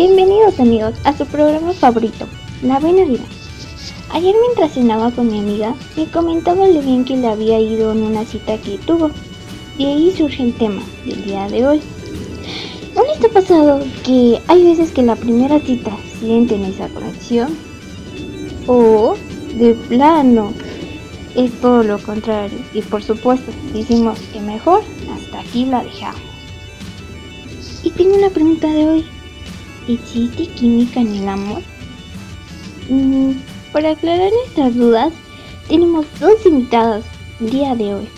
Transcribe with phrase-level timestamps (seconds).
[0.00, 2.28] Bienvenidos amigos a su programa favorito,
[2.62, 3.24] La Buena Vida.
[4.10, 8.04] Ayer mientras cenaba con mi amiga, me comentaba lo bien que le había ido en
[8.04, 9.10] una cita que tuvo.
[9.76, 11.80] Y ahí surge el tema del día de hoy.
[12.94, 17.56] ¿No les ha pasado que hay veces que la primera cita sienten esa conexión?
[18.68, 19.16] O
[19.56, 20.52] de plano
[21.34, 26.22] es todo lo contrario y por supuesto decimos que mejor hasta aquí la dejamos.
[27.82, 29.17] Y tengo una pregunta de hoy.
[29.88, 31.62] ¿Existe química en el amor?
[32.90, 33.32] Mm,
[33.72, 35.14] para aclarar estas dudas,
[35.66, 37.06] tenemos dos invitadas
[37.40, 38.08] el día de hoy,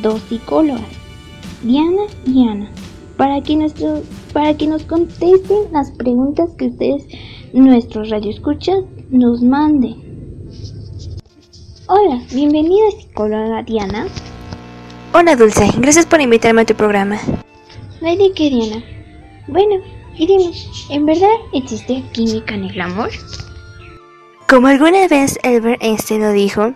[0.00, 0.86] dos psicólogas,
[1.64, 2.70] Diana y Ana,
[3.16, 4.00] para que, nuestro,
[4.32, 7.04] para que nos contesten las preguntas que ustedes,
[7.52, 9.96] nuestros radioescuchas, nos manden.
[11.88, 14.06] Hola, bienvenida psicóloga Diana.
[15.12, 17.18] Hola Dulce, gracias por invitarme a tu programa.
[18.00, 18.84] No hay de qué Diana.
[19.48, 19.82] Bueno,
[20.18, 20.52] y dime,
[20.90, 23.10] ¿en verdad existe química en el amor?
[24.48, 26.72] Como alguna vez Albert Einstein lo dijo,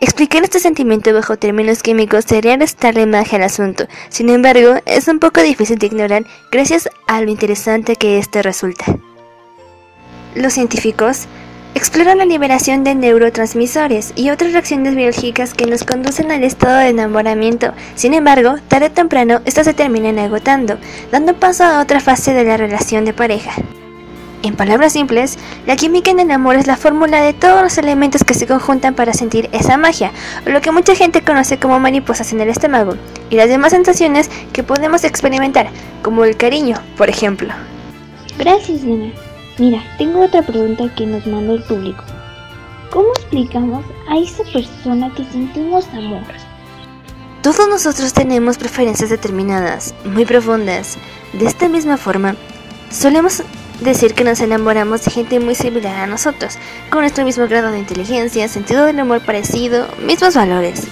[0.00, 3.86] explicar este sentimiento bajo términos químicos sería restarle magia al asunto.
[4.08, 8.84] Sin embargo, es un poco difícil de ignorar gracias a lo interesante que este resulta.
[10.34, 11.26] Los científicos
[11.74, 16.90] Explora la liberación de neurotransmisores y otras reacciones biológicas que nos conducen al estado de
[16.90, 17.72] enamoramiento.
[17.96, 20.78] Sin embargo, tarde o temprano, estas se terminan agotando,
[21.10, 23.52] dando paso a otra fase de la relación de pareja.
[24.44, 28.22] En palabras simples, la química en el amor es la fórmula de todos los elementos
[28.22, 30.12] que se conjuntan para sentir esa magia,
[30.46, 32.94] o lo que mucha gente conoce como mariposas en el estómago,
[33.30, 35.68] y las demás sensaciones que podemos experimentar,
[36.02, 37.48] como el cariño, por ejemplo.
[38.38, 38.82] Gracias.
[39.56, 42.02] Mira, tengo otra pregunta que nos mandó el público.
[42.90, 46.24] ¿Cómo explicamos a esa persona que sentimos amor?
[47.40, 50.98] Todos nosotros tenemos preferencias determinadas, muy profundas.
[51.34, 52.34] De esta misma forma,
[52.90, 53.44] solemos
[53.80, 56.58] decir que nos enamoramos de gente muy similar a nosotros,
[56.90, 60.88] con nuestro mismo grado de inteligencia, sentido del amor parecido, mismos valores.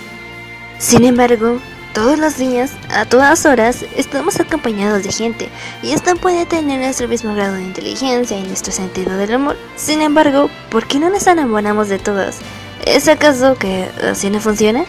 [0.79, 1.59] Sin embargo,
[1.93, 5.49] todos los días, a todas horas, estamos acompañados de gente
[5.83, 9.57] y esta puede tener nuestro mismo grado de inteligencia y nuestro sentido del amor.
[9.77, 12.39] Sin embargo, ¿por qué no nos enamoramos de todas?
[12.87, 14.85] ¿Es acaso que así no funciona?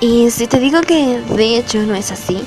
[0.00, 2.44] Y si te digo que de hecho no es así,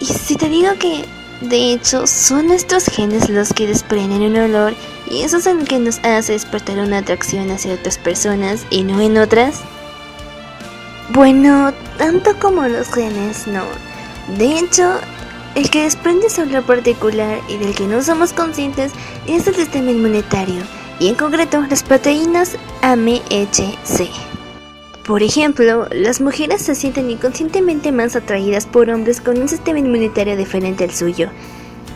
[0.00, 1.04] y si te digo que
[1.42, 4.74] de hecho son nuestros genes los que desprenden un olor
[5.10, 9.00] y eso es lo que nos hace despertar una atracción hacia otras personas y no
[9.00, 9.60] en otras,
[11.12, 13.64] bueno, tanto como los genes, no.
[14.38, 14.94] De hecho,
[15.54, 18.92] el que desprende ese olor particular y del que no somos conscientes
[19.26, 20.62] es el sistema inmunitario,
[20.98, 24.08] y en concreto las proteínas AMHC.
[25.04, 30.36] Por ejemplo, las mujeres se sienten inconscientemente más atraídas por hombres con un sistema inmunitario
[30.36, 31.28] diferente al suyo,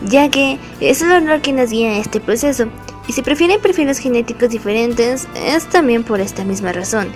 [0.05, 2.67] ya que es el olor que nos guía a este proceso,
[3.07, 7.07] y si prefieren perfiles genéticos diferentes, es también por esta misma razón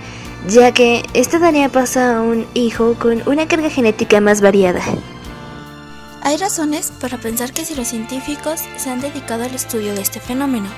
[0.48, 4.82] ya que esto daría paso a un hijo con una carga genética más variada.
[6.24, 10.20] Hay razones para pensar que si los científicos se han dedicado al estudio de este
[10.20, 10.70] fenómeno,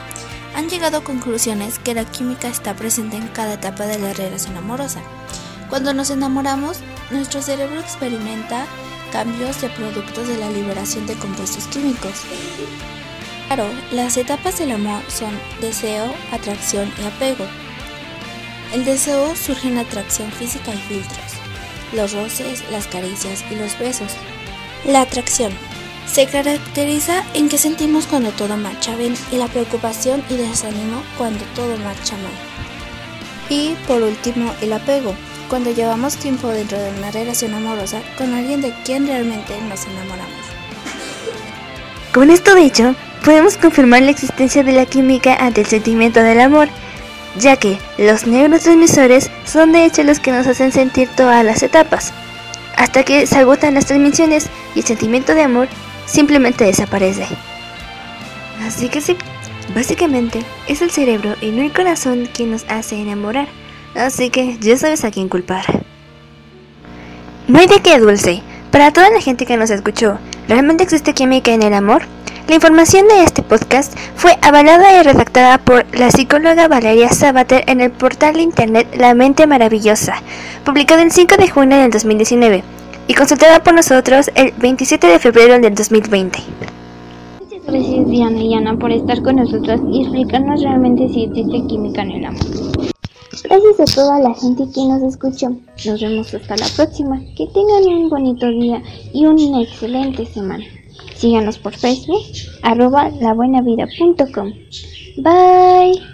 [0.56, 4.56] han llegado a conclusiones que la química está presente en cada etapa de la relación
[4.56, 5.01] amorosa.
[5.69, 6.80] Cuando nos enamoramos,
[7.12, 8.66] nuestro cerebro experimenta
[9.12, 12.22] cambios de productos de la liberación de compuestos químicos.
[13.47, 15.31] Claro, las etapas del amor son
[15.62, 17.45] deseo, atracción y apego.
[18.73, 21.19] El deseo surge en la atracción física y filtros,
[21.94, 24.13] los roces, las caricias y los besos.
[24.84, 25.53] La atracción
[26.11, 31.45] se caracteriza en que sentimos cuando todo marcha bien y la preocupación y desánimo cuando
[31.53, 32.33] todo marcha mal.
[33.47, 35.13] Y por último, el apego,
[35.50, 40.45] cuando llevamos tiempo dentro de una relación amorosa con alguien de quien realmente nos enamoramos.
[42.12, 46.69] Con esto dicho, podemos confirmar la existencia de la química ante el sentimiento del amor
[47.39, 52.13] ya que los neurotransmisores son de hecho los que nos hacen sentir todas las etapas,
[52.77, 55.67] hasta que se agotan las transmisiones y el sentimiento de amor
[56.05, 57.25] simplemente desaparece.
[58.66, 59.18] Así que sí,
[59.75, 63.47] básicamente es el cerebro y no el corazón quien nos hace enamorar,
[63.95, 65.83] así que ya sabes a quién culpar.
[67.47, 68.41] No hay de qué dulce,
[68.71, 72.03] para toda la gente que nos escuchó, ¿realmente existe química en el amor?
[72.48, 77.80] La información de este podcast fue avalada y redactada por la psicóloga Valeria Sabater en
[77.80, 80.16] el portal de internet La Mente Maravillosa,
[80.66, 82.62] publicado el 5 de junio del 2019
[83.07, 86.40] y consultada por nosotros el 27 de febrero del 2020.
[87.40, 92.01] Muchas gracias Diana y Ana por estar con nosotros y explicarnos realmente si existe química
[92.01, 92.45] en el amor.
[93.44, 95.56] Gracias a toda la gente que nos escuchó.
[95.86, 97.19] Nos vemos hasta la próxima.
[97.38, 98.81] Que tengan un bonito día
[99.13, 100.63] y una excelente semana.
[101.16, 102.24] Síganos por Facebook,
[102.62, 104.54] arroba labuenavida.com.
[105.18, 106.12] Bye.